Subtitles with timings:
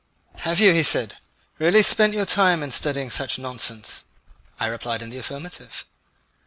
[0.37, 1.17] "Have you," he said,
[1.59, 4.03] "really spent your time in studying such nonsense?"
[4.59, 5.85] I replied in the affirmative.